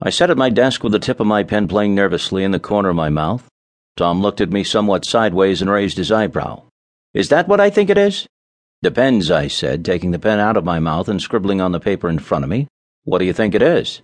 [0.00, 2.60] I sat at my desk with the tip of my pen playing nervously in the
[2.60, 3.48] corner of my mouth.
[3.96, 6.64] Tom looked at me somewhat sideways and raised his eyebrow.
[7.14, 8.26] Is that what I think it is?
[8.82, 12.10] Depends, I said, taking the pen out of my mouth and scribbling on the paper
[12.10, 12.68] in front of me.
[13.04, 14.02] What do you think it is?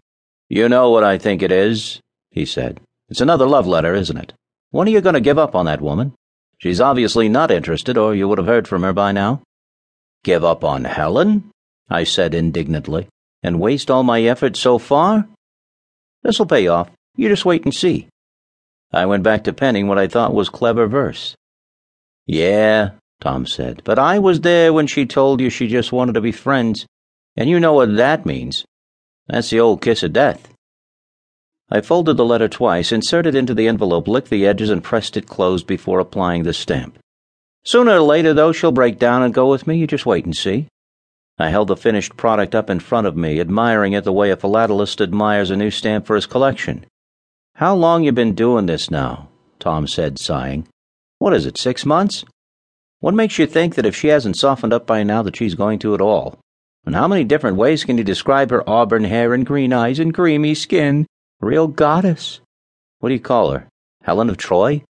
[0.48, 2.00] You know what I think it is,
[2.30, 2.80] he said.
[3.10, 4.32] It's another love letter, isn't it?
[4.70, 6.14] When are you going to give up on that woman?
[6.56, 9.42] She's obviously not interested, or you would have heard from her by now.
[10.24, 11.50] Give up on Helen?
[11.90, 13.08] I said indignantly.
[13.42, 15.28] And waste all my effort so far?
[16.22, 16.90] This'll pay off.
[17.16, 18.08] You just wait and see.
[18.92, 21.34] I went back to penning what I thought was clever verse.
[22.26, 22.90] Yeah,
[23.20, 26.32] Tom said, but I was there when she told you she just wanted to be
[26.32, 26.86] friends,
[27.36, 28.64] and you know what that means.
[29.28, 30.48] That's the old kiss of death.
[31.70, 35.16] I folded the letter twice, inserted it into the envelope, licked the edges, and pressed
[35.16, 36.98] it closed before applying the stamp.
[37.64, 39.78] Sooner or later, though, she'll break down and go with me.
[39.78, 40.68] You just wait and see.
[41.42, 44.36] I held the finished product up in front of me, admiring it the way a
[44.36, 46.86] philatelist admires a new stamp for his collection.
[47.56, 49.28] How long you been doing this now?
[49.58, 50.68] Tom said, sighing.
[51.18, 52.24] What is it, six months?
[53.00, 55.80] What makes you think that if she hasn't softened up by now that she's going
[55.80, 56.38] to at all?
[56.86, 60.14] And how many different ways can you describe her auburn hair and green eyes and
[60.14, 61.06] creamy skin?
[61.40, 62.40] Real goddess.
[63.00, 63.66] What do you call her?
[64.04, 64.84] Helen of Troy?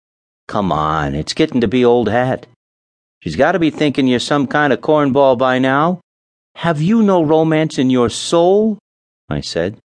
[0.47, 2.47] Come on, it's getting to be old hat.
[3.21, 6.01] She's got to be thinking you're some kind of cornball by now.
[6.55, 8.77] Have you no romance in your soul?
[9.29, 9.77] I said.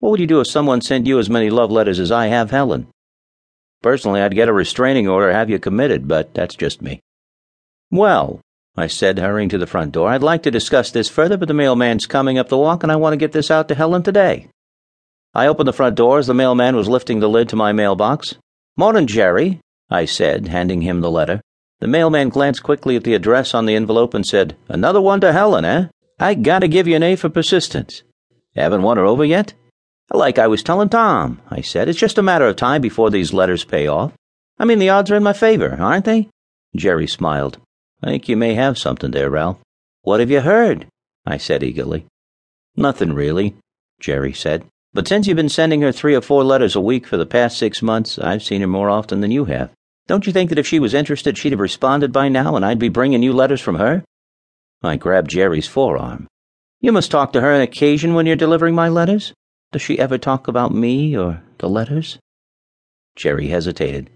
[0.00, 2.50] What would you do if someone sent you as many love letters as I have
[2.50, 2.88] Helen?
[3.82, 7.00] Personally, I'd get a restraining order, have you committed, but that's just me.
[7.90, 8.40] Well,
[8.76, 11.54] I said, hurrying to the front door, I'd like to discuss this further, but the
[11.54, 14.48] mailman's coming up the walk, and I want to get this out to Helen today.
[15.34, 18.36] I opened the front door as the mailman was lifting the lid to my mailbox.
[18.76, 19.60] Morning, Jerry,
[19.90, 21.40] I said, handing him the letter.
[21.80, 25.32] The mailman glanced quickly at the address on the envelope and said, Another one to
[25.32, 25.86] Helen, eh?
[26.20, 28.02] I gotta give you an A for persistence.
[28.56, 29.54] Haven't won her over yet?
[30.10, 33.32] Like I was telling Tom, I said, it's just a matter of time before these
[33.32, 34.12] letters pay off.
[34.58, 36.28] I mean, the odds are in my favor, aren't they?
[36.74, 37.58] Jerry smiled.
[38.02, 39.58] I think you may have something there, Ralph.
[40.02, 40.86] What have you heard?
[41.24, 42.06] I said eagerly.
[42.76, 43.54] Nothing really,
[44.00, 44.64] Jerry said.
[44.92, 47.58] But since you've been sending her three or four letters a week for the past
[47.58, 49.70] six months, I've seen her more often than you have.
[50.06, 52.78] Don't you think that if she was interested, she'd have responded by now and I'd
[52.78, 54.02] be bringing you letters from her?
[54.82, 56.28] I grabbed Jerry's forearm.
[56.80, 59.32] You must talk to her on occasion when you're delivering my letters.
[59.72, 62.18] Does she ever talk about me or the letters?
[63.16, 64.10] Jerry hesitated.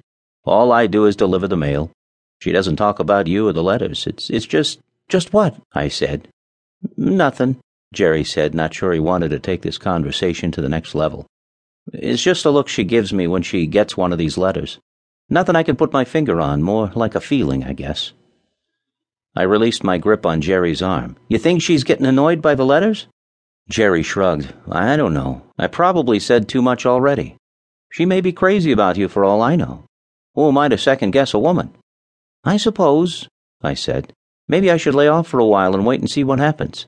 [0.45, 1.91] All I do is deliver the mail.
[2.41, 4.07] She doesn't talk about you or the letters.
[4.07, 5.57] It's it's just just what?
[5.73, 6.29] I said.
[6.97, 7.59] Nothing.
[7.93, 11.27] Jerry said, not sure he wanted to take this conversation to the next level.
[11.93, 14.79] It's just a look she gives me when she gets one of these letters.
[15.29, 18.13] Nothing I can put my finger on, more like a feeling, I guess.
[19.35, 21.17] I released my grip on Jerry's arm.
[21.29, 23.07] You think she's getting annoyed by the letters?
[23.69, 24.53] Jerry shrugged.
[24.71, 25.43] I don't know.
[25.59, 27.37] I probably said too much already.
[27.91, 29.85] She may be crazy about you for all I know.
[30.35, 31.75] Who am I to second guess a woman?
[32.45, 33.29] I suppose,
[33.63, 34.13] I said.
[34.49, 36.87] Maybe I should lay off for a while and wait and see what happens.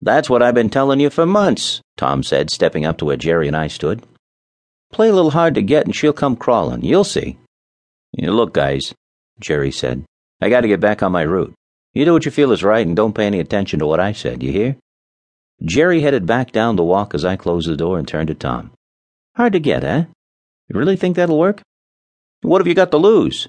[0.00, 3.46] That's what I've been telling you for months, Tom said, stepping up to where Jerry
[3.46, 4.04] and I stood.
[4.92, 6.82] Play a little hard to get and she'll come crawling.
[6.82, 7.38] You'll see.
[8.16, 8.94] Look, guys,
[9.38, 10.04] Jerry said.
[10.40, 11.54] I got to get back on my route.
[11.96, 14.12] You do what you feel is right and don't pay any attention to what I
[14.12, 14.76] said, you hear?
[15.64, 18.72] Jerry headed back down the walk as I closed the door and turned to Tom.
[19.34, 20.04] Hard to get, eh?
[20.68, 21.62] You really think that'll work?
[22.42, 23.48] What have you got to lose?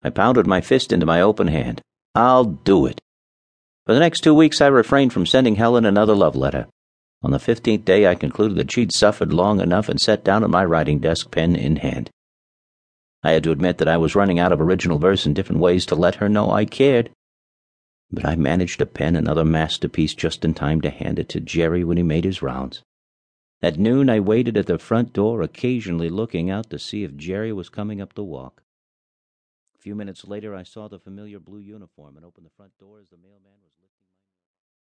[0.00, 1.82] I pounded my fist into my open hand.
[2.14, 3.00] I'll do it.
[3.84, 6.68] For the next two weeks, I refrained from sending Helen another love letter.
[7.24, 10.50] On the fifteenth day, I concluded that she'd suffered long enough and sat down at
[10.50, 12.10] my writing desk, pen in hand.
[13.24, 15.84] I had to admit that I was running out of original verse in different ways
[15.86, 17.10] to let her know I cared.
[18.10, 21.84] But I managed to pen another masterpiece just in time to hand it to Jerry
[21.84, 22.82] when he made his rounds.
[23.60, 27.52] At noon, I waited at the front door, occasionally looking out to see if Jerry
[27.52, 28.62] was coming up the walk.
[29.74, 33.00] A few minutes later, I saw the familiar blue uniform and opened the front door
[33.00, 33.72] as the mailman was.